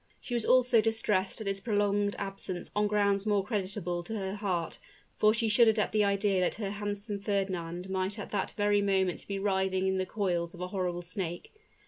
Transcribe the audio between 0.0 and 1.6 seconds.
She was also distressed at his